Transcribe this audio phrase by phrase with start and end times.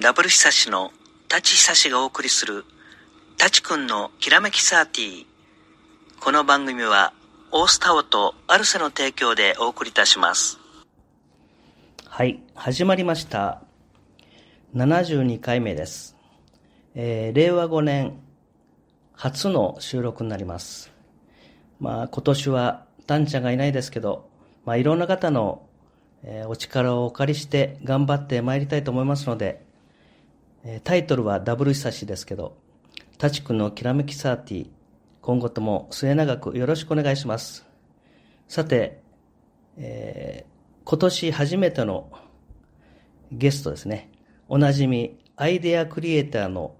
[0.00, 0.92] ダブル久しの
[1.28, 2.64] 舘久しがお送りする
[3.36, 5.24] 舘くんのきらめきサーティー。
[6.18, 7.12] この番組は
[7.52, 10.58] オースタオとアルセの提供でお送りいたします。
[12.06, 13.60] はい、始まりました。
[14.74, 16.16] 72回目です。
[16.94, 18.18] えー令和5年
[19.12, 20.90] 初の収録になります。
[21.78, 24.30] まあ今年はタンちゃんがいないですけど、
[24.64, 25.68] まあいろんな方の、
[26.22, 29.68] えーお力をお借りして頑張ってまいりたいと思いますので、
[30.84, 32.56] タイトルはダブル久しですけど、
[33.18, 34.68] タチ君のきらめきサーティー、
[35.22, 37.66] 今後とも末永くよろしくお願いします。
[38.48, 39.00] さて、
[39.76, 40.50] えー
[40.82, 42.10] 今年初めての
[43.30, 44.10] ゲストですね。
[44.48, 46.74] おなじみ、アイデアクリエイターの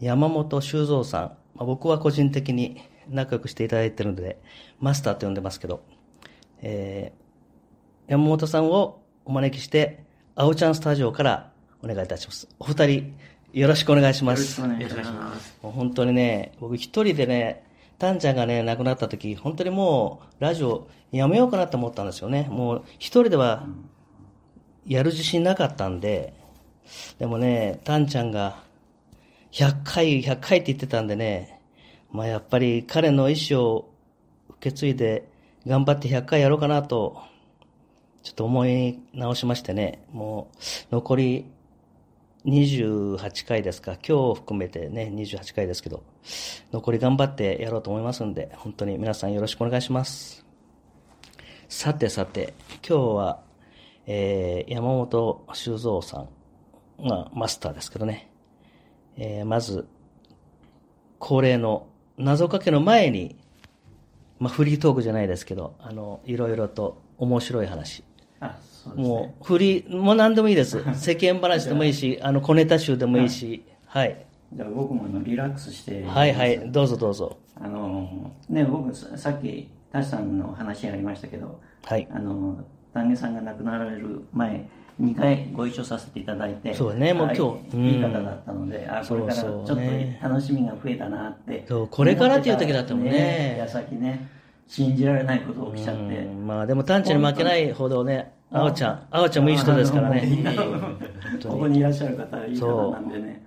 [0.00, 1.22] 山本修造さん。
[1.54, 4.40] まあ僕は個人的に仲良くしていただいているので、
[4.80, 5.84] マスターと呼んでますけど、
[6.60, 10.04] えー山本さんをお招きして、
[10.34, 12.48] あおちゃんスタジオからお願いいたします。
[12.58, 13.14] お二人、
[13.52, 14.60] よろしくお願いします。
[14.60, 15.58] よろしくお願いします。
[15.62, 17.64] もう本当にね、僕一人でね、
[17.98, 22.48] タンちゃんがね、亡くなった時、本当にもう、ラジオやめようかなと思ったんですよね。
[22.50, 23.66] もう、一人では、
[24.86, 26.32] やる自信なかったんで、
[27.18, 28.62] でもね、タンちゃんが、
[29.52, 31.60] 100回、100回って言ってたんでね、
[32.10, 33.92] まあやっぱり彼の意思を
[34.50, 35.28] 受け継いで、
[35.66, 37.20] 頑張って100回やろうかなと、
[38.22, 40.48] ちょっと思い直しましてね、も
[40.90, 41.46] う、残り
[42.44, 46.02] 28回ですか、今日含めてね、28回ですけど、
[46.72, 50.46] 残り頑張ってやろうと思いますんで、本当に皆さんよろしくお願いします。
[51.68, 52.54] さてさて、
[52.86, 53.42] 今日は、
[54.06, 56.26] えー山本修造さ
[56.98, 58.30] んがマスターですけどね、
[59.16, 59.86] えーまず、
[61.18, 63.36] 恒例の謎かけの前に、
[64.38, 68.02] まあ、フリートークじゃないですけど、あの、いろいろと面白い話、
[68.40, 68.56] あ、
[68.94, 70.82] もう、フリー、もう何でもいいです。
[70.94, 74.24] 世間話でもいいし、あの、小ネタ集でもいいし、はい。
[74.52, 76.04] じゃあ僕も今リラックスして。
[76.04, 77.36] はいはい、どうぞどうぞ。
[77.60, 82.08] あの、ね、僕ささっき、タシさんの話ありましたけど、はい。
[82.10, 82.58] あの、
[82.92, 84.66] 丹下さんが亡くなられる前、
[85.00, 89.74] 2回ご一緒させていただいて、そうねもうはい今日うんいい方だったので、あ、これからちょっと
[90.22, 91.64] 楽しみが増えたなって。
[91.66, 94.28] そうこれからっていう時だったもんね矢先ね、
[94.68, 96.02] 信じられないこと起きちゃって。
[96.02, 100.22] うんまあでも探知に負けないほどね、あおちゃん、あおちゃんもいい人ですからね。
[101.42, 101.74] ここに。
[101.74, 103.46] にいらっしゃる方はいい方なんでね。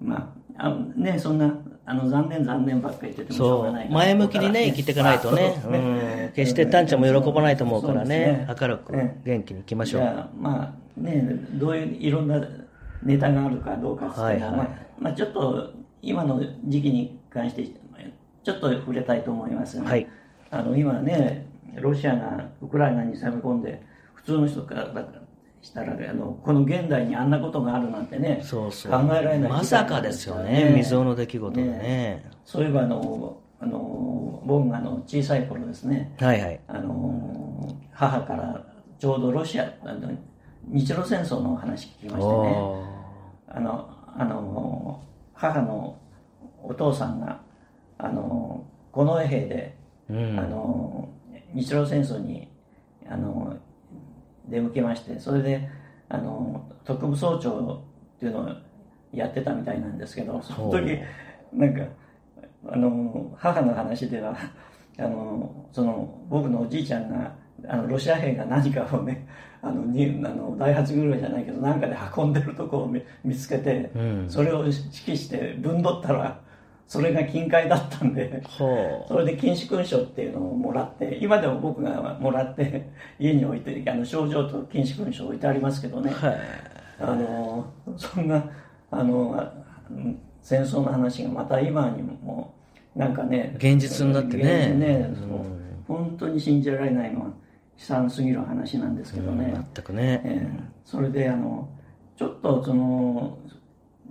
[0.00, 1.52] まあ、あのね、そんな、
[1.84, 6.32] あの、残念残念ばっかり言っててもしょうがない、前向きにね、生きていかないとね。
[6.36, 9.20] 決してタンちゃんも喜ばないと思うからね、明るくね。
[9.24, 10.02] 元気にいきましょう。
[10.02, 12.40] じゃあ、まあ、ね、どういういろんな
[13.02, 14.50] ネタがあるかどうかはいはい。
[14.52, 14.68] まあ、
[15.00, 20.06] まあ、ちょっと、今の時期に関して、ちょっと触れたいと思いますが、はい。
[20.50, 23.82] あの、今ね、ロシアがウクライナに攻め込んで、
[24.24, 24.86] 普通の人から
[25.60, 28.92] したら、あの、この現代にあんなことがあるなんてね、そうそう。
[28.92, 29.50] 考えられない。
[29.50, 32.30] まさかですよね、未曾有の出来事でね。
[32.44, 36.14] そういえばあのあの僕があの小さい頃ですね。
[36.18, 36.60] はいはい。
[36.68, 38.64] あの母から
[38.98, 40.10] ちょうどロシアあの
[40.66, 42.24] 日露戦争の話聞きましてね。
[42.24, 42.84] お
[43.48, 45.02] あのあの
[45.32, 45.98] 母の
[46.62, 47.40] お父さんが
[47.98, 50.38] あの近衛兵で、ーうん。
[50.38, 51.08] あの
[51.54, 52.50] 日露戦争に
[53.08, 53.56] あの
[54.48, 55.68] 出向けましてそれで
[56.08, 57.82] あの特務総長
[58.16, 58.48] っていうのを
[59.12, 60.98] やってたみたいなんですけどその時
[61.52, 61.82] なんか
[62.66, 64.36] あの母の話では
[64.98, 67.34] あのその僕のおじいちゃんが
[67.68, 69.26] あのロシア兵が何かをね
[69.62, 74.26] あのにあのダイハツ車じゃないけど何かで運んでるとこを見見つけて、うん。
[74.28, 76.40] それを指揮して分取ったら
[76.86, 78.42] それが金塊だったんで。
[78.46, 86.14] ほそれで金紫勲章っていうのをもらって今でも僕がもらって家に置いてあの賞状と金紫勲章置いてありますけどねう。
[86.14, 86.38] はい。
[87.00, 88.50] あのそんな
[88.90, 89.52] あのあ
[89.90, 92.54] うん戦争の話がまた今にも
[92.94, 97.32] なんかね現実になってねねうん本当に信じられないのは悲
[97.76, 100.22] 惨すぎる話なんですけどね、全くね。
[100.24, 101.68] ええそれであの
[102.16, 103.36] ちょっとその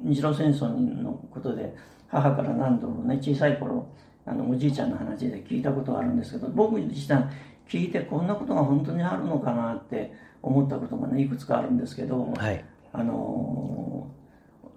[0.03, 1.73] 日露戦争のことで
[2.13, 3.87] 母から何度もね小さい頃
[4.25, 7.19] あのおじいちゃんの話で聞いたことがあるんですけど僕自身
[7.67, 12.63] 聞いてこんなことが本当にあるのかなって思ったことがねいくつかあるんですけど、はい。
[12.91, 14.07] あの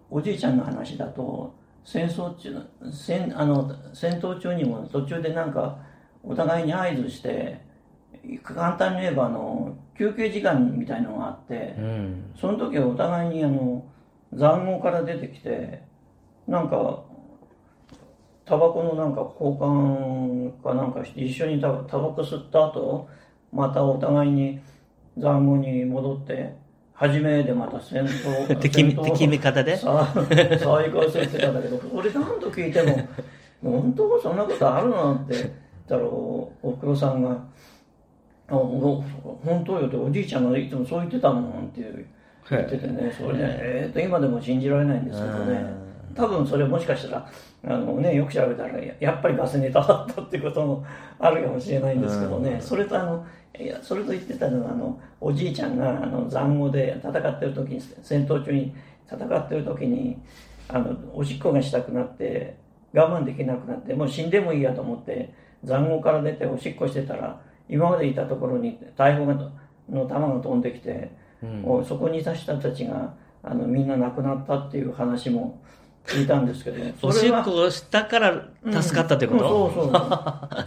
[0.08, 1.54] おじいちゃんの話だと
[1.84, 5.78] 戦争中戦あの戦闘中にも途中でなんか
[6.22, 7.60] お互いに合図して
[8.42, 12.32] 簡単に言えばあの休憩時間みたいのがあってうん。
[12.40, 13.84] その時はお互いにあの
[14.32, 15.82] 塹壕から出てきて
[16.48, 17.02] なんか
[18.46, 23.08] タバコのなんか交換かなんかして一緒にタタバコ吸った後
[23.52, 24.60] またお互いに
[25.18, 26.54] 塹壕に戻って
[26.94, 29.76] 初めでまた戦争 敵敵味方で？
[29.76, 32.96] さ再開戦してた んだけど俺何度聞いても
[33.62, 35.48] 本当そんなことあるのって言っ
[35.88, 37.30] たらおおふくろさんが
[38.48, 39.02] 「あほ
[39.44, 41.82] 本当よ」っておじいちゃんがいつもそう言ってたもんって
[42.50, 43.10] 言っててね。
[43.10, 45.85] それねえー、と今でも信じられないんですけどね
[46.16, 47.30] 多分それもしかしたら
[47.64, 50.84] あの、ね、よく調べたらややっぱりガスネタだったっていうことも
[51.18, 52.58] あるかもしれないんですけどね。
[52.60, 53.26] それとあの
[53.58, 58.74] いやそれと言ってたのはあのおじいちゃんがあの塹壕で戦ってる時に戦闘中に
[59.10, 60.18] 戦ってる時に
[60.68, 62.56] あのおしっこがしたくなって
[62.92, 65.32] 我慢できなくなってもう死んでもいいやと思って
[65.64, 69.34] 塹壕から出ておしっこしてたら今までいたところに大砲が
[69.88, 71.12] の弾が飛んできて、
[71.62, 75.85] もうそこにいた人たちがあのみんな亡くなったっていう話も聞
[76.22, 78.48] いたんですけどおしっこをしたから
[78.80, 79.74] 助かったってこと、うん。
[79.74, 79.92] そうそう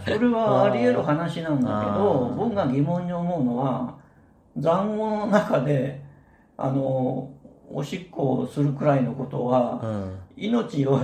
[0.04, 3.94] そ れはあり得る話なんだけど僕が疑問に思うのは
[4.56, 6.02] 塹壕の中で
[6.56, 7.30] あの
[7.72, 10.16] おしっこをするくらいのことは、うん。
[10.36, 10.98] 命を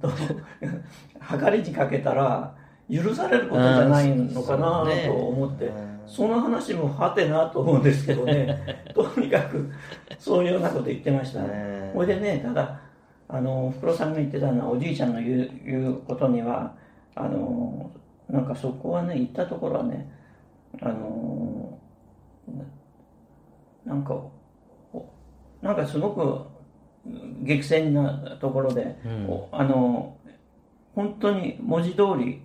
[0.00, 0.08] と
[1.38, 2.54] 計りにかけたら
[2.90, 6.00] 許されることじゃないのかなうんと思って、うん。
[6.06, 8.88] その話もはてなと思うんですけどね。
[8.94, 9.70] とにかく
[10.18, 12.80] そういうようなこと言ってましたねこれでねただ
[13.28, 16.74] あの福呂さんが言ってたのはおじいちゃんの言う言うことには
[17.14, 17.90] あの
[18.28, 20.10] なんかそこはね行ったところはね
[20.80, 21.78] あの
[23.84, 24.32] なんかお
[25.60, 26.58] なんかすごく
[27.42, 28.98] 激戦なところで、
[29.28, 30.16] おあの
[30.94, 32.42] 本当に文字通り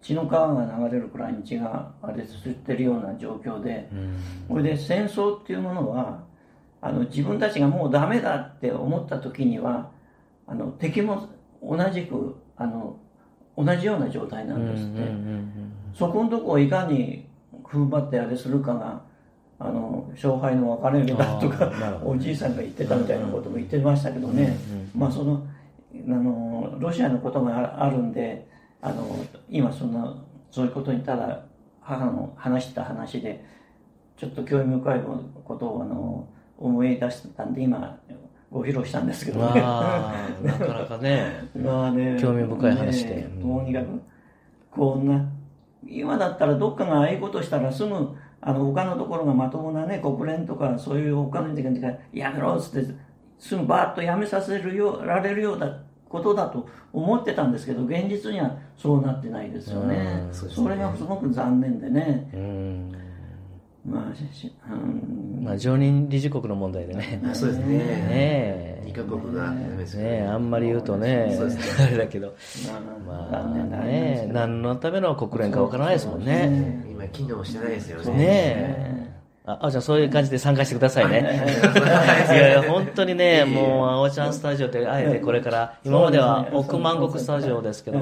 [0.00, 3.90] 血の川が流れるくらいに血があれ吸ってるような状況で、
[4.48, 6.24] これで戦争っていうものは
[6.80, 9.90] あの自分たちがもうダメだって思った時には
[10.46, 11.28] あの敵も
[11.62, 12.96] 同じくあの
[13.56, 15.00] 同じような状態なんですって、
[15.98, 17.26] そこのとこをいかに
[17.64, 19.02] 踏ん張ってあれするかが
[19.58, 24.56] あの勝敗の分かれ目だとかあーなるほどおじいさんが言ってたみたいなことも言ってましたけどね、
[24.94, 25.46] まあその
[25.94, 28.46] あのロシアのことがああるんで
[28.82, 31.44] あの今そんなそういうことにただ
[31.80, 33.44] 母の話した話で
[34.16, 35.00] ちょっと興味深い
[35.44, 36.28] ことをあの
[36.58, 37.98] 思い出したんで今
[38.50, 39.60] ご披露したんですけどね。
[39.60, 41.48] なかなかね。
[41.56, 43.14] まあね、興味深い話で。
[43.16, 43.86] ねとにかく
[44.70, 45.24] こんな
[45.88, 47.94] 今だったらどっかがああいうことしたらすぐ
[48.40, 52.94] あの他のところがまともなね国連とかそういう他の人がやめろっつって
[53.38, 60.24] すぐバーッとやめさせるよられるようなことだと思ってたんですけど現実にはそうなってないですよね。
[60.28, 60.70] うんそね。
[60.70, 62.28] れがすごく残念でね。
[62.34, 62.92] うん
[63.88, 67.20] まあしうんまあ常任理事国の問題でね。
[67.24, 67.66] あそうですね。
[67.66, 68.82] ねえ。
[68.84, 69.66] 二カ国がね
[69.96, 71.36] えあんまり言うとね
[71.80, 72.34] あれだけど。
[72.68, 79.05] まあまあね何のための国連かわからないですもんね今機能してないですよねねえ
[79.46, 81.20] あ、あおちゃんそういう感じで参加してくださいね。
[81.20, 88.00] はいいやいや、本当にね、もう、あおちゃんスタジオって、あえてこれから、今までは億万石スタジオですけど、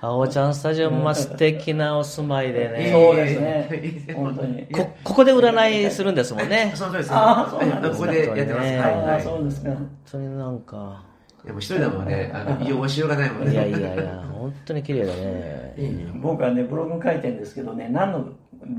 [0.00, 4.14] あおちゃんスタジオもまあ素敵なお住まいでね、そうですね。
[4.14, 4.66] 本当に。
[4.70, 6.72] こ、ここで占いするんですもんね。
[6.76, 8.70] そうですあそうなんですここでやってます。
[8.70, 9.22] ねはい。
[9.22, 11.02] そうですか本当になんか、
[11.44, 13.52] でも一人だもんねあの用しようがないもんね。
[13.52, 15.74] いやいやいや、本当に綺麗だね。
[16.22, 18.24] 僕はねブログ書いてるんですけどね何の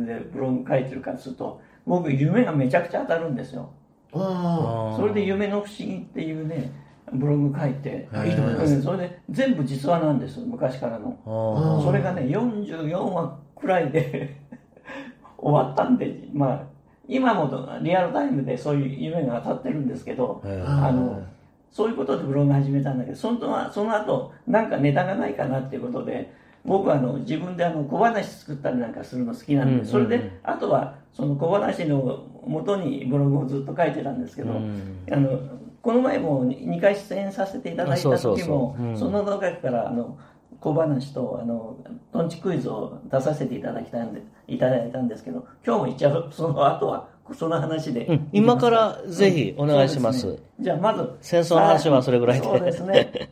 [0.05, 3.69] でブログ書いてるかというと僕夢がめちゃくちゃ当たるんですよ。
[4.13, 6.71] それで夢の不思議っていうね
[7.11, 8.07] ブログ書いて。
[8.25, 11.17] いいと思いそれで全部実話なんです昔からの。
[11.25, 14.37] ああそれがね44話くらいで
[15.37, 16.61] 終わったんでまあ
[17.09, 21.19] 今もリアルタイムでそういう夢が当たってるんですけど、ーあの
[21.73, 26.33] そういうことでブログ始めたんだけどそのその後なんかネタがないかなっていうことで
[26.65, 29.87] 僕はあの自分であの小話作ったりなんかするの好きなんで、うんうんうん。
[29.87, 35.05] それであとはその小話の元にブログをずっと書いてたんですけど、うん。
[35.11, 35.39] あの
[35.81, 38.97] この前も2回出演させていただいた時もそううん。
[38.97, 40.17] その中からあの
[40.59, 41.77] 小話とあの
[42.13, 48.29] トンチクイズを出させていただきたんでいただいたんですけど今日も一応その後はその話で、うん。
[48.31, 50.21] 今からぜひお願いします。
[50.21, 50.43] そうでね。
[50.59, 52.45] じゃあまず戦争の話はそれぐらいで。
[52.45, 53.31] そうですね。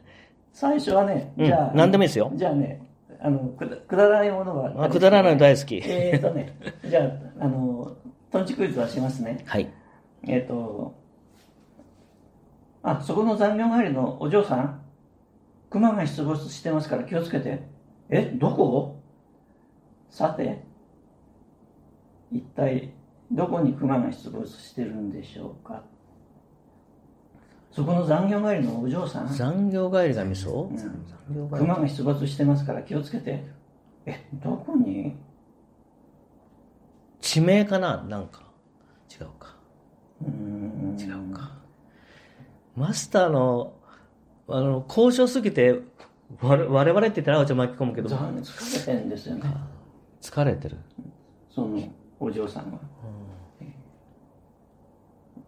[0.53, 1.45] 最初はねうん。
[1.45, 2.31] じゃあ、何でもいいですよ。
[2.33, 2.88] じゃあね
[3.21, 5.81] あのくだくだらないものはあくだらないの大好き。
[5.83, 7.03] えーとね じゃ
[7.39, 7.97] ああの
[8.31, 9.69] トンチクイズはしますねはい。
[10.23, 10.95] えっ、と、
[12.83, 14.81] あ、そこの残業帰りのお嬢さん、
[15.69, 17.63] 熊が出没してますから気をつけて。
[18.09, 19.01] え、どこ？
[20.09, 20.63] さて、
[22.31, 22.91] 一体
[23.31, 25.83] どこに熊が出没してるんでしょうか
[27.79, 30.75] そこの残業帰りのお嬢さん、残業帰りが味噌うん。
[30.75, 30.91] 残
[31.33, 31.59] 業帰り。
[31.61, 33.45] 熊が出没してますから気をつけて。
[34.05, 35.15] え、どこに？
[37.21, 38.03] 地名かな？
[38.03, 38.41] なんか。
[39.09, 39.55] 違うか。
[40.21, 40.97] うーん。
[40.99, 41.51] 違うか。
[42.75, 43.71] マスターの、
[44.49, 45.79] あの、交渉すぎて、
[46.41, 49.43] 我我々って言ったら、あおちゃん巻き込むけど、疲れてるんですよね。
[50.21, 50.75] 疲れてる。
[51.49, 51.81] その
[52.19, 52.79] お嬢さんは。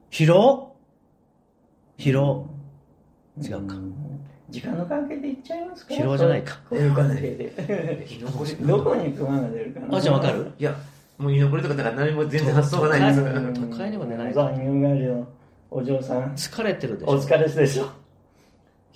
[0.10, 0.71] 疲労
[2.02, 2.48] 疲労。
[3.42, 3.76] 違うか。
[4.50, 5.94] 時間の関係で行っちゃいますか？
[5.94, 6.60] 疲労じゃないか。
[6.70, 8.06] こういう関係で。
[8.62, 9.86] どこに熊が出るかな。
[9.92, 10.52] あおちゃんわかる？
[10.60, 10.76] いや、
[11.18, 13.02] もう居残りとかだから何も全然発想がない。
[13.02, 13.22] です。
[13.22, 14.58] うん都会にも出ない残業
[14.90, 15.28] 帰りの
[15.70, 16.34] お嬢さん。
[16.36, 17.12] 疲れてるでしょ。
[17.12, 17.90] お疲れでしょ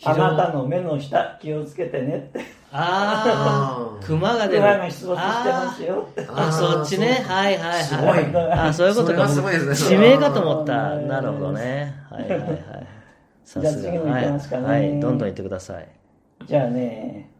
[0.04, 2.42] あなたの目の下気をつけてねって
[2.78, 4.62] ああ、熊が出る。
[4.62, 7.24] 熊が出没してますよあそっちね。
[7.26, 8.52] はいはいすごいはい。
[8.52, 9.14] あそういうことか。
[9.14, 10.96] それはすごいですね地名かと思った。
[10.96, 11.96] うんなるほどね。
[12.10, 12.88] はいはいはい。
[13.46, 13.92] さじゃあすが。
[13.92, 14.90] 次の行きますかねはい。
[14.92, 15.88] はいどんどん行ってください。
[16.46, 17.32] じゃあね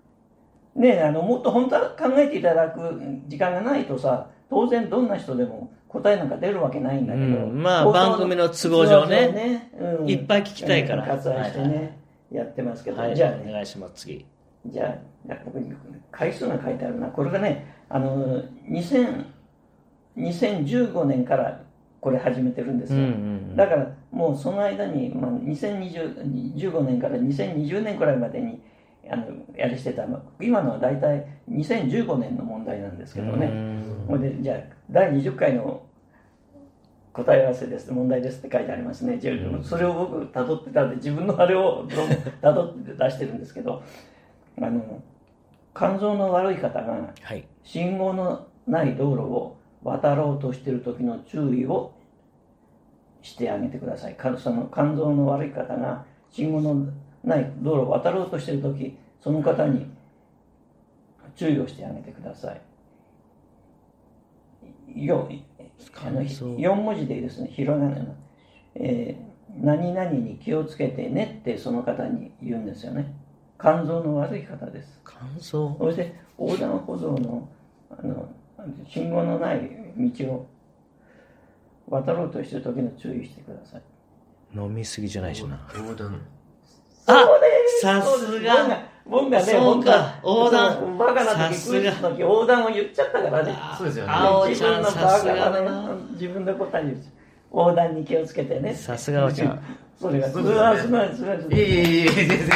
[0.76, 2.80] ねあのもっと本当は考えていただく
[3.28, 13.16] 時間がないとさ当然どんな人でも答えなんか出るわけないんだけど、うんまあ番組の都合上ねうんいっぱい聞きたいからうん割愛してね、はいはいやってますけど、はい。
[13.16, 13.94] じゃあねお願いします。
[13.96, 14.26] 次。
[14.66, 14.96] じゃあ、
[15.44, 15.74] ここに
[16.12, 17.08] 回数が書いてあるな。
[17.08, 19.26] これがね、あの、2000
[20.18, 21.62] 2015年から
[22.00, 23.00] これ始めてるんですよ。
[23.00, 28.62] うんうんだからもうその間に、まあ、2015年から2020年くらいまでに
[29.10, 33.48] あのやりしてたの今のは大体2015年の問題なんですけどうね。
[33.48, 34.58] んこれでじゃあ
[34.90, 35.84] 第20回の
[37.14, 39.18] 答え合わせです問題ですって書いてありますね。
[39.18, 43.84] じゃあそれを僕辿ってたんで自分のあれをどうも辿って出してるんですけど
[44.62, 45.02] あの
[45.76, 47.48] 肝臓の悪い方がはい。
[47.64, 51.94] 信号のない道路を渡ろうとしている時の注意を
[53.22, 54.16] してあげてください。
[54.16, 56.88] かその肝臓の悪い方が信号の
[57.24, 59.90] ない道路を渡ろうとしている時その方に
[61.36, 62.62] 注意をしてあげてください。
[65.06, 65.28] よ
[65.96, 68.16] あの肝臓4文字でいいですね、ひらがなの、
[68.76, 73.14] えー何々に気をつけてねってその方に言うんですよね。
[73.66, 75.02] 肝臓の悪い方です。
[75.04, 77.50] 肝臓そして横断歩道の
[77.90, 78.30] あの
[78.88, 79.62] 信号のない
[79.98, 80.48] 道を
[81.90, 83.82] 渡ろうとしてる時の注意してください。
[84.56, 85.60] 飲みすぎじゃないしな。
[85.76, 86.22] 横断。
[87.08, 93.56] あそうですさすが僕がね、そうか横断バカな時、さすがクイズの時横断を言っちゃったからね。
[93.78, 94.14] そうですよね。
[94.50, 97.04] 自分のバカな自分で答え言う
[97.52, 98.76] 横断に気をつけてね。
[98.76, 99.60] さすがおちゃん。
[99.98, 100.44] それすごい
[100.78, 102.38] すごいすごいいやいやいやいや、全然。
[102.38, 102.50] す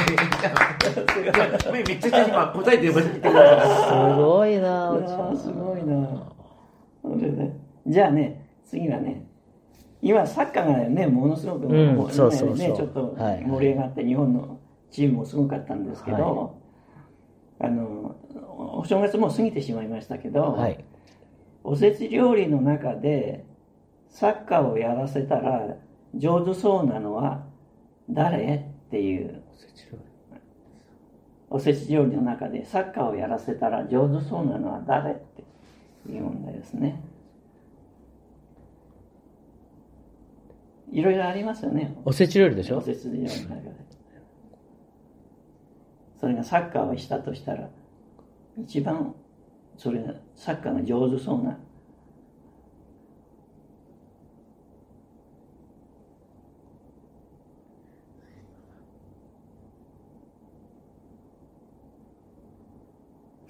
[1.64, 3.40] ごいめめっちゃ今答えてること言ってくれた
[3.88, 3.94] す。
[4.18, 5.32] ごいな、おちゃん。
[5.32, 6.34] ーすごいな。
[7.02, 7.52] それで
[7.88, 9.26] じゃあね次はね
[10.02, 12.58] 今サッカーがねものすごく、うんもねそうそうそう。
[12.58, 14.60] ねちょっとはい盛り上がって日本の
[14.92, 16.60] チームもすごかったんですけど、
[17.60, 18.16] あの
[18.58, 20.84] お正月もう過ぎてしまいましたけど、はい。
[21.64, 23.46] おせち料理の中で
[24.10, 25.76] サッカーをやらせたら
[26.16, 27.46] 上手そうなのは
[28.10, 28.56] 誰？
[28.56, 29.44] っていう
[31.50, 35.12] おせち料理の中でサッカーをやらせたら上手そうなのは誰？
[35.12, 35.44] って
[36.12, 37.02] いう問題ですね。
[40.92, 41.96] いろいろありますよね。
[42.04, 42.78] おせち料理でしょ？
[42.80, 43.80] おせち料理の中で。
[46.20, 47.70] それがサッカーをしたとしたら、
[48.58, 49.16] 一番
[49.78, 51.58] それがサッカーが上手そうな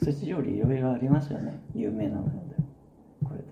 [0.09, 1.61] おせち料理いろいろありますよね。
[1.75, 2.55] 有名なもので。
[3.23, 3.43] これで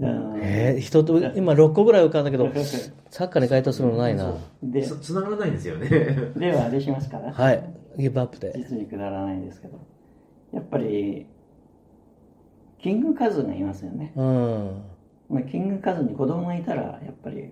[0.00, 2.50] なんかうんえー、人と、今6個ぐらい浮かんだけど、
[3.08, 4.34] サッカーに該当するのないな。
[4.62, 5.88] でつ繋がらないんですよね。
[6.36, 7.62] ではあれしますから、はい。
[7.96, 8.52] ギブアップで。
[8.54, 9.78] 実にくだらないですけど
[10.52, 11.26] やっぱり
[12.78, 14.82] キングカズがいますよね、うん。
[15.30, 17.50] まあ、キングカズに子供がいたらやっぱり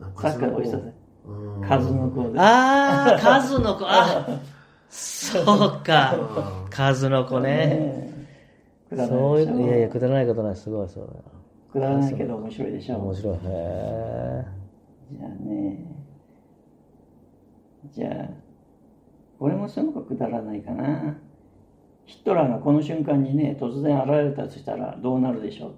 [0.00, 0.92] サッカーのおいしさで
[1.24, 2.30] うん数の子。
[2.30, 4.26] であー、数の子、あ
[4.90, 5.40] そ
[5.80, 6.16] うか。
[6.70, 7.50] 数の子ね。
[7.50, 8.26] ね
[8.88, 10.56] くだらそういいやいや、くだらないことない。
[10.56, 11.24] すごい、そう
[11.72, 12.96] くだらないけど面白いでしょ。
[12.96, 13.34] 面白い。
[13.34, 14.46] へえ。
[15.12, 15.78] じゃあね。
[17.90, 18.28] じゃあ
[19.38, 21.16] これもすごくくだらないかな。
[22.06, 25.74] ヒットラーがこの瞬間にね突然現れたとしたらどうなるでしょう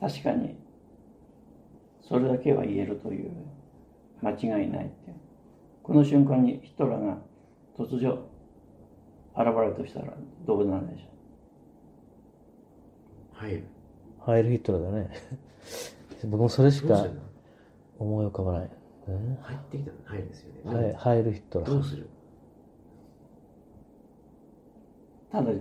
[0.00, 0.56] 確かに
[2.02, 3.30] それだけは言えるという
[4.22, 5.16] 間違いないっていう
[5.82, 7.18] この瞬間にヒトラーが
[7.78, 8.18] 突如
[9.36, 10.12] 現れるとしたら
[10.46, 11.06] どうなるでしょ
[13.32, 13.62] はい。
[14.18, 15.10] ハイルヒットラーだね。
[16.28, 17.06] 僕もそれしか
[17.98, 18.70] 思い浮かばない。
[19.08, 19.38] え？
[19.40, 20.70] 入ってきたのはいですよね。
[20.72, 21.70] ハイハイルヒットラー。
[21.70, 22.08] どうする？
[25.32, 25.52] ただ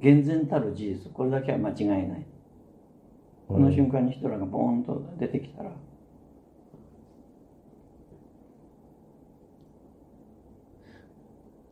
[0.00, 2.26] 厳然たる事実これだけは間違いない
[3.48, 5.70] この瞬間にヒトラーがボーンと出てきたら、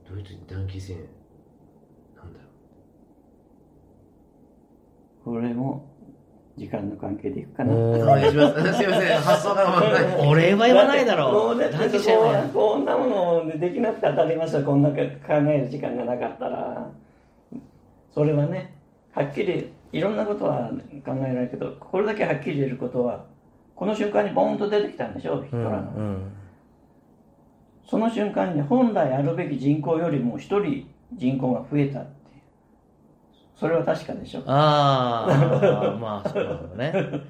[0.09, 0.99] ドイツ短期戦
[2.17, 2.47] なんだろ
[5.25, 5.91] これも
[6.57, 8.55] 時間の関係でいくかな、うお願いします。
[8.55, 9.21] すいません。
[9.21, 10.29] 発想が回らない。
[10.29, 11.33] お礼は言わないだろう。
[11.33, 16.93] もうだって短期戦はこんなものできなくて当たりますよこんな考える時間がなかったら。
[18.15, 18.79] それはね
[19.13, 20.71] はっきりいろんなことは
[21.05, 23.25] 考えられるけどこれだけはっきり言えることは
[23.75, 25.43] この瞬間にボーンと出てきたんでしょ？
[25.43, 26.33] ヒトうんラーが、うん。
[27.87, 32.41] その瞬間に本来あるべき人口よりも一人人口が増えたっていう。
[33.55, 34.43] それは確かでしょ？
[34.47, 37.21] ああ、 まあ、そうだね。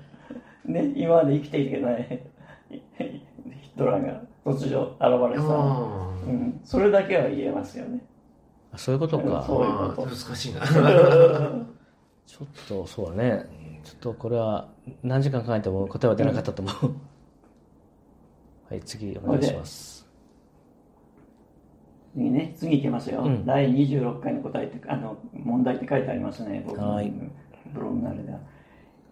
[0.65, 2.23] ね今まで生きていけない
[2.71, 8.01] ヒトラーが突如現れた、あうん、それだけは言えますよね。
[8.73, 9.43] あそういうことか。
[9.47, 10.03] そういうこと。
[10.03, 10.61] あ難しいな
[12.27, 13.65] ちょっと、そうだね。
[13.85, 14.69] ちょっとこれは
[15.03, 16.95] 何時間考えても答えは出なかったと思う。
[18.71, 20.09] はい、次お願いします。
[22.15, 23.45] 次ね次いきますよ、うん。
[23.45, 27.13] 第26回の答えってあの問題って書いてありますね僕のはい。
[27.73, 28.39] ブログのあれでは。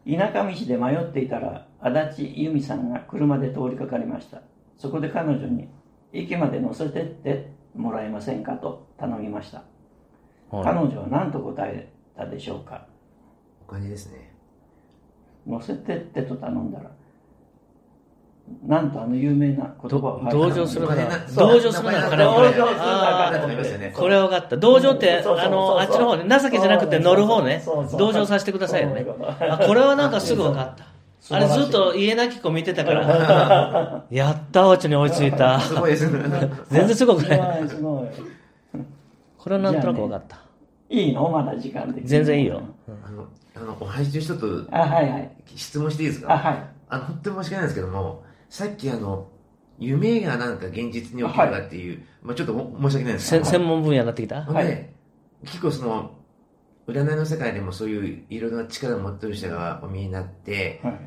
[0.04, 4.42] 田舎道で迷っていたら足立由美さんが車で通りかかりました。
[4.78, 5.68] そこで彼女に
[6.12, 9.64] 駅まで乗せてってもらえませんかと頼みました、
[10.50, 10.64] はい。
[10.64, 12.86] 彼女は何と答えたでしょうか
[13.66, 14.32] お金ですね。
[15.46, 16.90] 乗せてってと頼んだら
[18.66, 20.94] なんとあの有名な言葉をど同情するな
[21.34, 22.76] 同情するなら金をくれ同情するな
[23.30, 23.92] か言いますよね。
[23.94, 24.56] ーこれは分かった。
[24.56, 27.62] 同情ってあのあっちの方ね情けじゃなくて乗る方ね。
[27.98, 29.04] 同情させてくださいよね。
[29.04, 30.92] これはなんかすぐ分かった。
[31.30, 34.04] あれずっと家なき子見てたから。
[34.10, 35.60] やったオチに追いついた。
[36.70, 37.40] 全然すごくすない。
[39.38, 40.38] これはなんとなく分かった
[40.92, 41.28] いいの？
[41.30, 42.62] まだ時間的に全然いいよ。
[43.04, 45.36] あのあのお話しちょっとあはいはい。
[45.56, 46.34] 質問していいですか？
[46.34, 46.68] あはい。
[46.88, 49.30] あの本当に申し訳ないんですけどもさっきあの
[49.78, 53.30] 夢がなんか現実に起きるかっていう、まあ、ちょっとも申し訳ないんです。
[53.30, 54.42] けどせ専門分野になってきた？
[54.42, 54.90] はい。
[55.44, 56.18] 結構その
[56.86, 61.00] 占いの世界でもそういういろいろな力を持ってる人がお見えになってはい。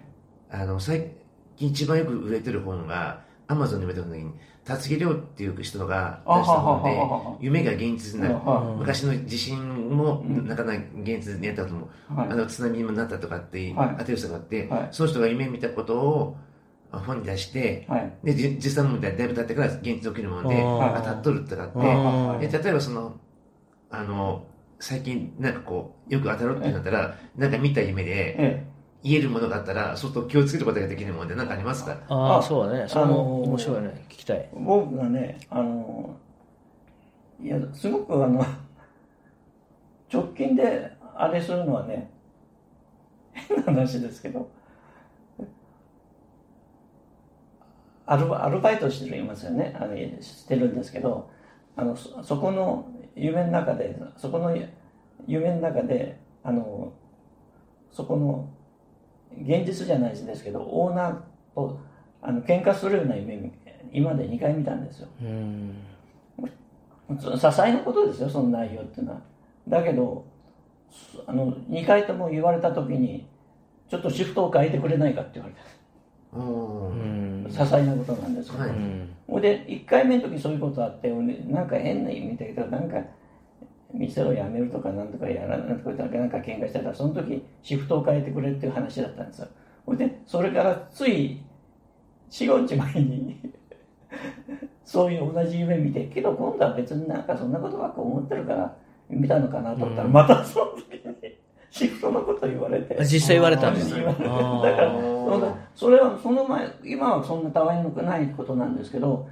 [0.52, 1.12] あの最
[1.58, 4.34] 近一番よく売れてる本がアマゾンで見た時に
[4.65, 8.36] 辰木亮っていう人が出した本で夢が現実になる。
[8.36, 12.30] は昔の地震もうんなかなか現実になったと思う、はい。
[12.30, 13.95] あの津波にもなったとかってはい。
[13.99, 14.88] 当てる人があって、はい。
[14.91, 16.38] その人が夢見たことを
[16.91, 18.13] あ本に出してはい。
[18.23, 23.19] でじ実際のものでだいぶ経ってから現実に起きるもので当たっとるとかあってあで例えばその
[23.91, 24.45] あの
[24.80, 28.67] 最近なんかこうよく当たるってなったらなんか見た夢でえ
[29.08, 31.96] 言えるものがあったら相当気をつけることができるもので何かありますか？
[32.10, 32.88] あああそうだね。
[32.88, 34.06] それもあのー面白いね。
[34.10, 34.38] 聞きたい。
[34.38, 36.15] え僕がねあの
[37.39, 38.44] いやすごくあの
[40.12, 42.10] 直近であれするのはね
[43.34, 44.50] 変な話ですけど
[48.08, 49.76] アルバアルバイトしてるいますよね。
[49.80, 51.30] あのしてるんですけど
[51.76, 54.56] あのそそこの夢の中でそこの
[55.28, 56.91] 夢の中であの
[57.91, 58.50] そこの
[59.32, 61.16] 現実じゃないですけどオーナー
[61.56, 61.80] と
[62.22, 63.52] あの喧嘩するような夢
[63.92, 65.08] 今まで2回見たんですよ。
[65.22, 65.76] うん。
[67.20, 69.22] そ些細なことですよその内容っていうのは。
[69.68, 70.26] だけど
[70.90, 73.28] そあの2回とも言われた時に
[73.90, 75.62] ちょっとシフトを変えてくれないかって言われた。
[76.36, 79.42] 些細なことなんですけど、はい。
[79.42, 82.98] で1回目の時そういうことあって俺なんか変な意味だけどなんか
[83.93, 89.48] 店を辞めるとかなんとかやらなんとかなんか喧嘩してたらその時シフトを変えてくれっていう話だったんですよ。
[89.86, 91.41] ほいでそれからつい
[92.32, 93.39] 45日前に
[94.84, 98.76] そういう同じ夢見てけど今度は別になんかそんなことばっか思ってるから
[99.10, 100.12] 見たのかなと思ったら、うん。
[100.13, 101.36] またその時に
[101.69, 102.98] シフトのこと言われて。
[103.04, 109.28] 実際言われたんですだからーそれはその前今はそんなたわいのないことなんですけど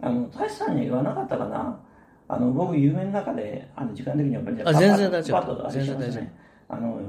[0.00, 1.80] あの大志さんには言わなかったかな
[2.28, 5.70] あの僕夢の中であの時間的にはやっぱりあ全然大丈夫。
[5.70, 6.34] 全然大丈ね
[6.68, 7.00] あの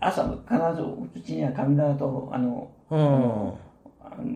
[0.00, 0.36] 朝必
[0.76, 2.70] ずうちには神棚とあの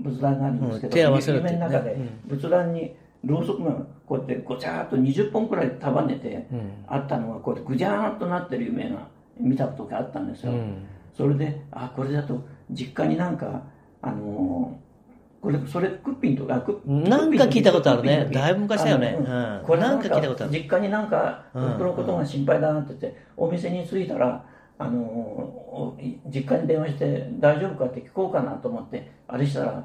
[0.03, 1.97] 仏壇があるんですけど、夢の中で
[2.27, 3.73] 仏壇にろうそくが
[4.07, 6.85] こうやってごちゃーっと20本くらい束ねてうん。
[6.87, 9.09] あったのがこうやってぐじゃーっとなってる夢が
[9.41, 10.87] 見たことがあったんですよ、うん。
[11.17, 13.63] それであこれだと実家になんか
[14.03, 14.85] あのー
[15.45, 18.31] これそれクッピンとかクッなんか聞いたことあるね。
[18.33, 19.63] だいぶ昔だよねうん。
[19.67, 20.53] これなんか聞いたことある。
[20.55, 21.69] 実家になんかうん。
[21.73, 24.43] 僕のことが心配だなって言ってお店に着いたら
[24.79, 25.95] あの
[26.35, 29.85] 実家に電話して大丈夫かって聞こうかなと思ってあれしたら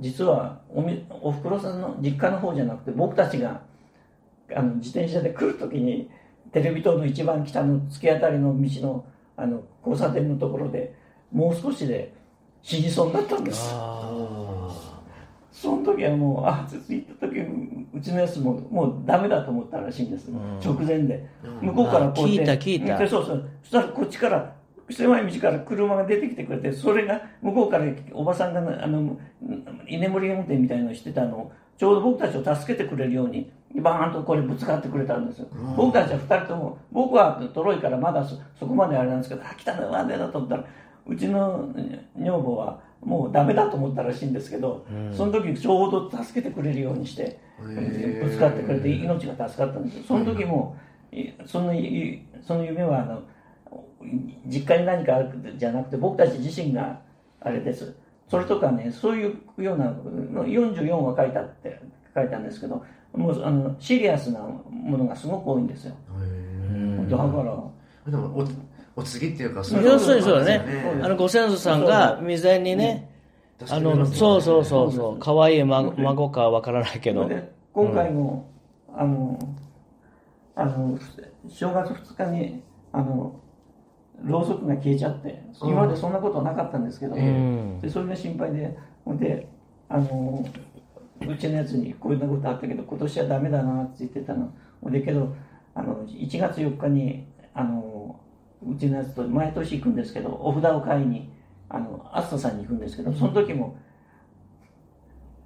[0.00, 3.62] 実はおみおふくろさんの実家の方じゃなくて僕たちが
[4.54, 6.10] あの自転車で来る時に
[6.52, 9.04] テレビ塔の一番北の突き当たりの道の
[9.36, 10.94] あの交差点のところで
[11.30, 12.12] もう少しで
[12.62, 13.70] 死にそうになったんです
[15.56, 20.28] その時はもうあ行った時うちのやつももうダメだと思ったらしいんです、
[20.62, 21.26] 直前で。
[21.62, 22.50] 向こうからこうやって。
[22.50, 22.98] あ聞いた聞いた。
[22.98, 23.48] でそうそう。
[23.62, 24.54] そしたらこっちから
[24.90, 29.18] 狭い道から車が出てきてくれてそれが向こうからおばさんがあの
[29.88, 40.64] 居眠り運転みたいなのをしてたのをちょうど僕たちを助けてくれるようにバーンとこれぶつかってくれたんですよ、僕たちは2人とも僕はトロいからまだそそこまであれなんですけどあ来たなわねだと思ったら
[41.06, 41.68] うちの
[42.16, 47.38] 女房はもうダメだと思ったらしいんですけど、その時ちょうど助けてくれるようにして
[48.22, 50.04] ぶつかってくれて命が助かったんですよ。
[50.06, 50.76] その時も
[51.12, 53.22] いそのいその夢はあの
[54.46, 57.00] 実家に何かあるじゃなくて僕たち自身が
[57.40, 57.94] あれです。
[58.28, 61.80] それとかねそういうような44は書いたって
[62.14, 65.94] 書いたんですけどもうあのシリアスなものがすごく多いんですよ。
[67.08, 68.46] だからでも
[68.96, 71.00] おお告げっていうかそう要するにそうだね。
[71.02, 73.10] あのご先祖さんが未然にね、
[73.68, 75.18] あのそうそうそうそう。
[75.18, 77.28] 可愛い孫孫かわからないけど。
[77.28, 78.50] で今回も、
[78.94, 79.38] あの
[80.54, 80.98] あの
[81.48, 83.38] 正月2日にあの
[84.24, 87.80] ろうそくが消えちゃって今までそんなことなかったんですけど、ん。
[87.80, 89.46] でそれが心配でほんで
[89.88, 90.48] あの
[91.20, 94.50] うちのやつにこういうようなことあったけど今年はダメだなって言ってたの。
[94.84, 95.34] でけど
[95.74, 98.18] あの1月4日にあの
[98.62, 101.30] うちのやつと毎年行くんですけどお札を買いに
[101.68, 103.78] あのアストさんに行くんですけどその時も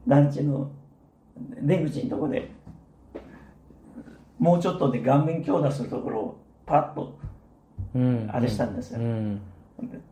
[0.07, 0.71] 団地の
[1.63, 2.51] 出口のとこで
[4.39, 7.19] もうちょっとで顔面強打するところをパッと
[7.95, 8.31] うん。
[8.33, 9.41] あれしたんですよ、うん。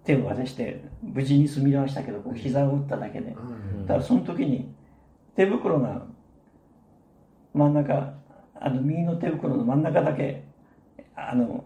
[0.05, 3.31] 手をあれして無事に済みましたけどこう膝を打っただけで、
[3.87, 4.73] だからその時に
[5.37, 6.03] 手袋が
[7.55, 8.15] 真ん中
[8.61, 10.45] あの右の手袋の真ん中だけ
[11.15, 11.65] あの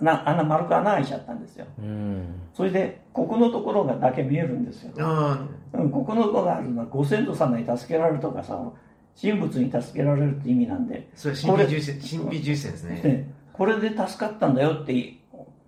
[0.00, 1.66] な穴丸く穴開いちゃったんですよ。
[1.78, 2.40] うん。
[2.54, 4.92] それでここのところがだけ見えるんですよ。
[4.98, 8.60] あうんここのところがあるのはご先祖様に助けられるとかさ
[9.20, 11.08] 神仏に助けられるって意味なんで。
[11.12, 13.00] あそれ神秘重視神秘重視ですね。
[13.02, 15.14] でこれで助かったんだよって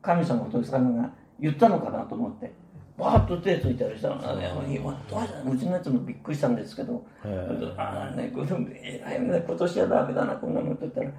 [0.03, 2.53] 神様仏様が言ったのかなと思って。
[3.01, 5.57] バーッと手ついたりしたらう。
[5.57, 7.03] ちのやつもびっくりしたんですけど。
[7.77, 8.47] ああねこれ
[8.83, 9.43] えらいね。
[9.47, 11.15] 今年はダメだなこんなのって言ったらま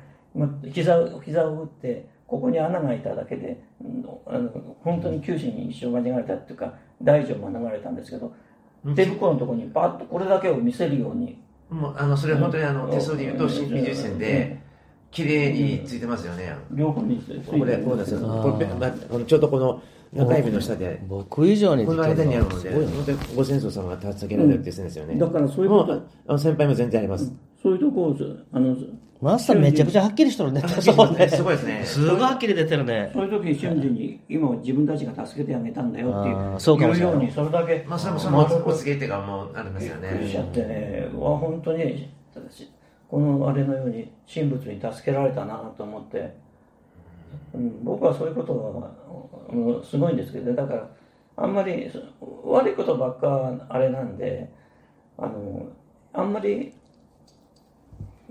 [0.71, 4.49] 膝を膝を打ってここに穴が開いただけでうんあの
[4.83, 8.33] 本当に九死に一生免れたっていうか大事を免れたんですけど
[8.95, 11.41] 手袋のところにバッとこれだけを見せるように。
[11.69, 14.61] もうあのそれは本当にあの手相で言うと神秘重視線で
[15.09, 17.59] 綺麗についてますよね両方について。
[17.59, 18.19] これこうですよ。
[19.25, 19.81] ちょうどこの
[20.13, 21.01] 中指の下で。
[21.07, 25.15] 僕以上にこの間にあるのすごいなで本当にご先祖様が助けられるって言んですよね。
[25.15, 25.93] だからそういうこと。
[25.93, 27.31] あの先輩も全然あります。
[27.61, 28.15] そういうとこを
[28.51, 28.75] あの
[29.21, 30.61] マスターめちゃくちゃはっきりしとるね。
[30.81, 31.29] そうね。
[31.29, 31.81] すごいですね。
[31.85, 33.11] すごいはっきり出てるね。
[33.13, 37.13] そういう時に瞬時に今は自分たちが助けてあげたんだよっていうそうかもしれない。
[37.13, 37.85] 言うようにそれだけ。
[37.87, 41.07] まあそれもそのお告げっていうかもうありますよびっくりしちゃねってね。
[41.15, 42.09] うわ本当に
[43.09, 46.33] このあれのように神仏に助けられたなと思って、
[47.53, 48.91] うん、僕はそういうことは
[49.51, 50.89] うんすごいんですけどだから
[51.37, 51.89] あんまり
[52.43, 54.49] 悪いことばっかあれなんで
[55.17, 55.67] あの
[56.13, 56.73] あんまり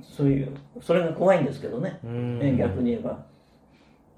[0.03, 3.31] そういうそれが怖いんですけどねね逆に言えば。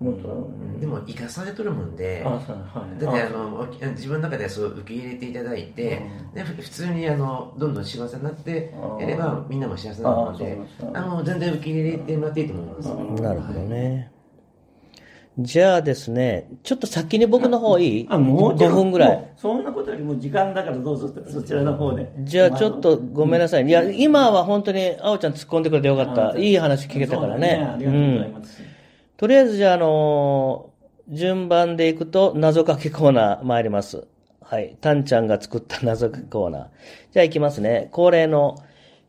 [0.03, 3.01] もっと、でも生かされとるもんであそうはい。
[3.01, 6.03] だってああのお自分の中でそう受け入れていただいて、
[6.35, 14.12] でふ普通にあのどんどん幸せになってやればみんなも幸せなのであそうそうあの全然受け入れてもらっていいと思います、なるほどね
[15.39, 18.07] じゃあですねちょっと先に僕の方いい？
[18.11, 23.67] あもう5分ぐらいそんなことよりも時間だからどうぞそちらの方でじゃあちょっとごめんなさい。
[23.67, 26.39] いや、今は本当に、あおちゃん突っ込んでくれてよかった。
[26.39, 27.67] いい話聞けたからね。
[27.75, 28.63] ありがとうございます、
[29.17, 30.73] とりあえずじゃあ、あのー
[31.15, 34.07] 順番でいくと、謎かけコーナー参ります。
[34.41, 34.77] はい。
[34.81, 36.67] たんちゃんが作った謎かけコーナー。
[37.13, 37.89] じゃあ行きますね。
[37.91, 38.57] 恒例の、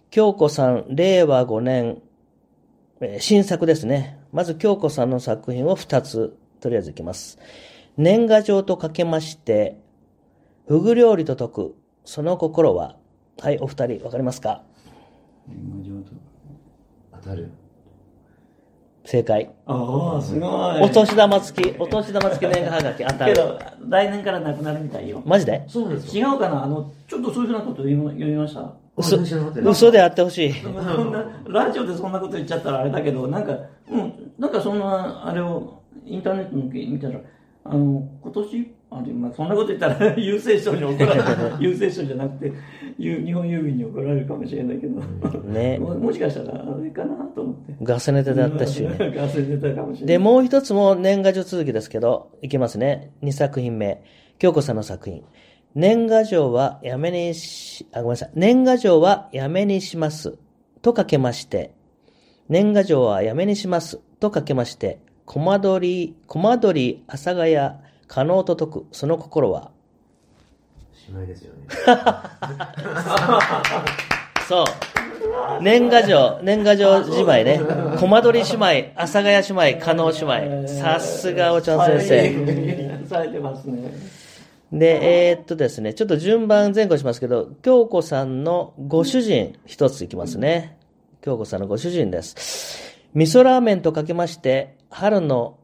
[0.09, 2.01] 京子さん、令和5年、
[3.01, 4.17] えー新作ですね。
[4.33, 7.37] まず京子さんの作品を2つ、とりあえずいきます。
[7.97, 9.77] 年賀状とかけまして、
[10.67, 12.95] フグ料理と解く、その心は、
[13.39, 14.63] はい、お二人、わかりますか？
[17.11, 17.51] 当たる。
[19.05, 19.51] 正解。
[19.65, 20.81] ああすごい。
[20.81, 23.33] お年玉付き、お年玉付き年賀はがき当たる。
[23.33, 25.21] けど来年からなくなるみたいよ。
[25.25, 25.63] マジで？
[25.67, 26.63] そうです違うかな？
[26.63, 28.73] あのちょっとそういうふうなこと言いました？
[28.95, 29.17] 嘘。
[29.61, 30.53] 嘘であってほしい。
[31.51, 33.57] ラジオでそんなこと言っちゃったらあれだけどなんか
[33.91, 37.17] うんなんかそんなあれをインターネットの見たら
[37.63, 41.23] あの今年あでまあ、そんなこと言ったら郵政省に怒られる
[41.57, 42.53] 郵政省じゃなくて
[42.99, 45.01] ゆ日本郵便に怒られるかもしれないけど、
[45.45, 45.79] ね。
[45.79, 48.95] ももしかしたらあれかなと思ってガスネタだったしね。
[49.15, 53.13] ガス出たかもしれないで、もう一つも年賀状続きですけど、いきますね。
[53.23, 54.03] 2作品目。
[54.37, 55.23] 京子さんの作品。
[55.73, 58.31] 年賀状はやめにし、あ、ごめんなさい。
[58.35, 60.37] 年賀状はやめにします。
[60.83, 61.73] とかけまして、
[62.49, 64.01] 年賀状はやめにします。
[64.23, 67.57] とかけまして、コマドリ、コマドリ、阿佐ヶ谷、
[68.07, 69.71] 可能と解く、その心は？
[70.93, 71.67] しまいですよね。
[74.47, 74.65] そう。
[75.61, 77.59] 年賀状、年賀状姉妹ね。
[77.99, 80.21] コマドリ姉妹、阿佐ヶ谷姉妹、加納姉
[80.61, 80.69] 妹。
[80.69, 82.33] さすがおちゃん先生。
[83.05, 83.91] されてますね
[84.71, 90.77] で、えーっとですね、ちょっと順番前後しますけど、京子さんのご主人、一ついきますね。
[91.21, 92.82] 京子さんのご主人です。
[93.13, 95.59] 味噌ラーメンとかけまして、春の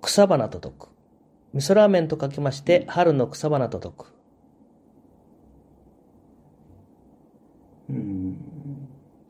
[0.00, 0.88] 草花と解く。
[1.52, 4.14] 味噌ラーメンとかけまして、春の草花と解く。
[7.90, 8.38] うん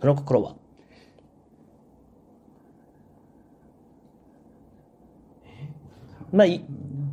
[0.01, 0.55] その心は？
[6.31, 6.65] まあ、い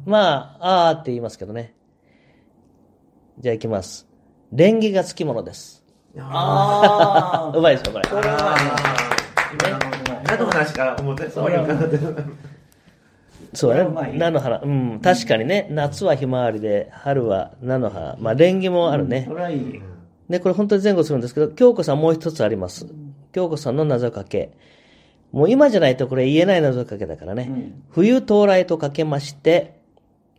[0.05, 1.75] まあ、あーって言いますけどね。
[3.39, 4.07] じゃあ行きます。
[4.55, 5.83] 縁起がつきものです。
[6.19, 8.09] あ うまいでしょ、これ。
[8.09, 9.10] これは
[9.53, 9.79] 今、
[10.23, 11.99] 何の話か思って、そういう感じで。
[13.53, 14.17] そうねこれはうまい。
[14.17, 14.61] 菜の花。
[14.61, 18.15] うん、確かにね、夏はひまわりで、春は菜の花。
[18.19, 19.33] まあ、縁起もあるねそ。
[19.35, 19.81] れはいい
[20.29, 22.87] で、これ本当に前後するんですけど、京子さんもう一つあります。
[23.33, 24.51] 京子さんの謎かけ。
[25.31, 27.47] もう今じゃないとこれ言えない謎かけだからね。
[27.49, 29.79] うん冬到来とかけまして、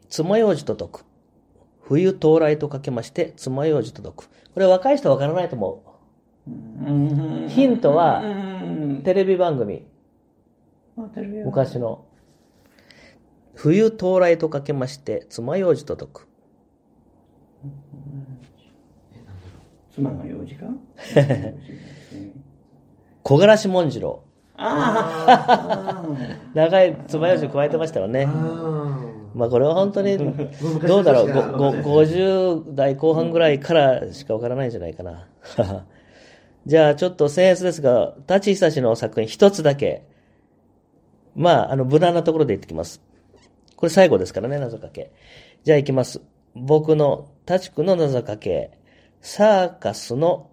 [0.08, 1.04] 爪楊枝と解く。
[1.82, 4.28] 冬到来とかけまして、爪楊枝と解く。
[4.54, 5.91] これ若い人はわからないと思うんう。
[7.48, 9.86] ヒントはう、んテレビ番組、
[11.44, 12.04] 昔の。
[13.54, 16.26] 冬到来とかけまして、爪楊枝と解く。
[19.94, 20.66] 妻の用事か？
[23.22, 24.22] 小柄し紋次郎。
[24.56, 26.02] あ
[26.54, 28.26] 長い爪楊枝加えてましたよね。
[29.34, 35.28] まあこれは本当に、どうだろう、ごご50代後半ぐらいからしかわからないんじゃないかな。
[36.66, 40.06] じゃあちょっと僭越ですが、舘久志の作品一つだけ、
[41.34, 43.02] まあ、あの、無難なところで言ってきます。
[43.76, 45.12] これ最後ですからね、謎かけ。
[45.64, 46.20] じゃあ行きます。
[46.54, 48.78] 僕の、舘くんの謎かけ。
[49.20, 50.50] サーカスの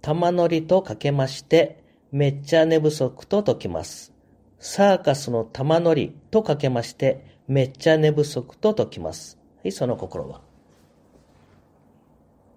[0.00, 4.12] 玉乗りとかけまして、めっちゃ寝不足と解きます。
[4.58, 9.38] サーカスの玉乗りとかけまして、めっちゃ寝不足と解きます。
[9.62, 10.40] はい、その心は。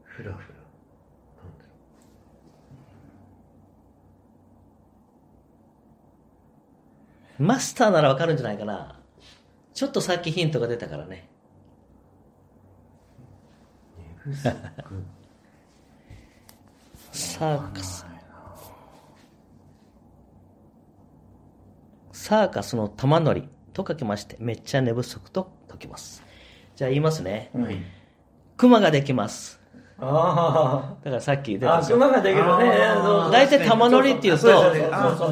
[0.04, 0.60] ふらふら。
[7.40, 9.00] マスターならわかるんじゃないかな。
[9.74, 11.30] ちょっとさっきヒントが出たからね。
[17.14, 18.06] サーカス。
[22.12, 26.22] サーカスの玉乗りとかけまして、めっちゃ寝不足と解きます。
[26.76, 27.50] じゃあ言いますね。
[27.56, 27.60] あ
[28.58, 29.59] 熊ができます。
[30.02, 32.72] あだからさっき出たあ熊ができるね。
[33.32, 34.48] 大体玉乗りっていうと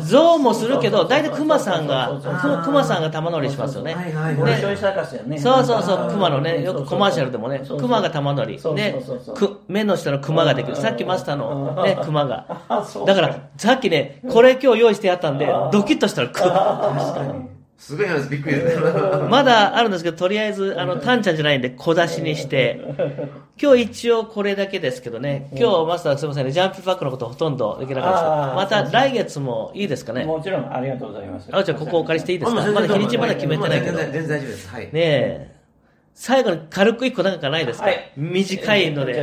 [0.01, 2.19] 象もするけど、大体熊さんが
[2.65, 3.95] 熊さんが玉乗りしますよね。
[5.37, 8.59] そうそうそう、熊のね、うんよくコマーシャルでもね熊が玉乗り。
[8.59, 8.95] そうで
[9.67, 10.75] 目の下の熊ができる。
[10.75, 12.45] さっきマスターのね、熊が。
[13.05, 17.56] だから、さっきね、これ今日用意してやったんで、ドキッとしたら、く確かに。
[17.77, 18.79] すごいです、びっくりです。
[19.29, 22.81] まだあるんですけど、とりあえず、あの、タンちゃんじゃないんで、小出しにして、
[23.61, 28.81] 今日一応これだけですけどね、今日マスターすみませんね、ジャンプバックのことほとんどできなかったです。
[28.81, 30.25] また来月もいいですかね？
[30.25, 31.49] もちろんありがとうございます。
[31.51, 32.61] あおちゃん、ここお借りしていいですか？
[32.71, 33.97] まだ日にちまだ決めてないけど。
[33.99, 34.69] ね全然全然大丈夫です。
[34.69, 34.89] はい。
[34.93, 35.51] え、
[36.15, 38.11] 最後に軽く一個なんかないですか、はい。
[38.17, 39.13] 短いので。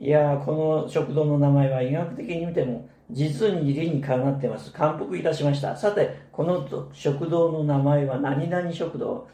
[0.00, 4.72] いやーこの食堂の名前は医学的に見ても実に理にかなってます。
[4.72, 5.76] 感服いたしました。
[5.76, 9.28] さてこの食堂の名前は何々食堂。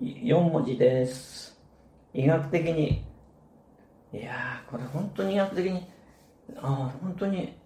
[0.00, 1.58] 4文字です。
[2.12, 3.04] 医学的に。
[4.12, 5.84] いやーこれ本当に医学的に
[6.56, 7.56] ああ本当に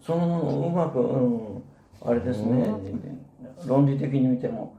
[0.00, 1.62] そのものをうまく、うん、
[2.02, 2.66] あれですね。
[3.66, 4.76] 論理的に見ても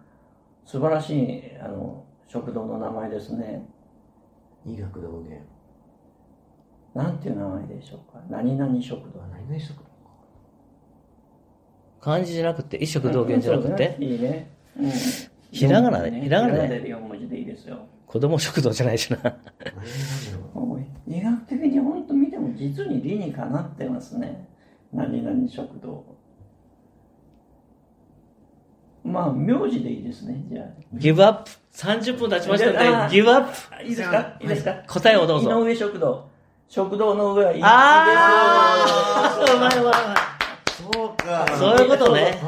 [0.65, 3.63] 素晴らしいあの食堂の名前ですね。
[4.65, 5.56] 医学道元。
[6.97, 8.19] なんていう名前でしょうか？
[8.29, 9.83] 何々食堂何々しとく
[12.01, 14.49] 漢字じゃなくて、一色同源じゃなくて、いいね。
[14.79, 14.91] うん
[15.49, 17.79] ひらがなでねひらがなでひらがなで4文字でいいですよ。
[18.05, 19.17] 子供食堂じゃないしな。
[21.07, 24.45] 医学的に本当見ても実に理にかなってますね。
[24.93, 26.03] 何々食堂。
[29.05, 30.65] まあ、名字でいいですね、じゃあ。
[30.93, 31.51] ギブアップ。
[31.73, 33.51] 30分経ちましたので、ギブアップ。
[33.73, 34.37] あいいですか？
[34.41, 34.83] いいですか？
[34.85, 36.29] 答えをどうぞ井上食堂。
[36.69, 39.93] 食堂の上はいいあーうまいうまいうまい。
[40.93, 41.47] そうか。
[41.57, 42.39] そういうことね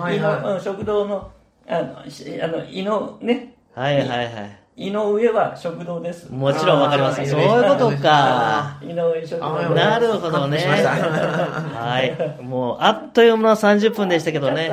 [0.64, 1.32] 食堂の、
[1.68, 4.60] あの、しあの井のね、はいはいはい。
[4.88, 6.32] 井の上は食堂です。
[6.32, 7.26] もちろんわかります。
[7.26, 8.80] そういうことか。
[8.82, 10.58] 井上食堂あなるほどね。
[10.60, 12.44] はい。
[12.44, 14.72] もう、あっという間の30分でしたけどね。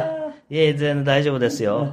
[0.48, 1.88] いえ、全然大丈夫ですよ。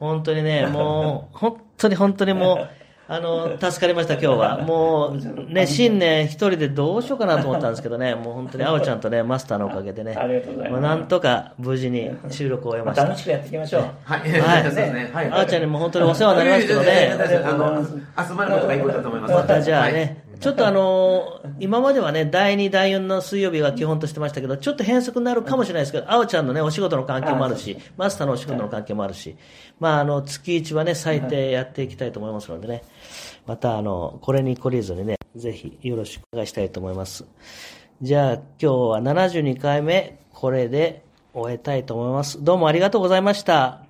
[0.00, 2.68] 本当にね、もう、本当に本当にもう、
[3.12, 4.58] あの、助かりました、今日は。
[4.64, 10.16] もう、ね、新年一人でどうしようかなと思ったんですけどね、もう本当に、あおちゃんとね、マスターのおかげでね。
[10.18, 13.02] ありがとうございますもうなんとか無事に収録を終えました。
[13.02, 13.82] まあ楽しくやっていきましょう。
[14.04, 14.20] はい。
[14.20, 15.10] はいそうですね。
[15.12, 15.28] はい。
[15.30, 17.14] あおちゃんにも本当にお世話になりますけどね。
[17.44, 17.84] あの、
[18.26, 19.34] 集まることがいいことだと思います。
[19.34, 29.36] またじゃあはいね、ちょっとあのー今まではね、第2、第4の水曜日が基本としてましたけど、ちょっと変則になるかもしれないですけど、あおちゃんのね、お仕事の関係もあるし、マスターのお仕事の関係もあるし、
[29.78, 32.82] まあ、あの、月1はね、最低やっていきたいと思いますのでね、
[33.46, 37.24] またあの、これに懲りずにね、ぜひよろしくお願いしたいと思います。
[38.00, 42.42] じゃあ、今日は72回目、これで終えたいと思います。
[42.42, 43.81] どうもありがとうございました。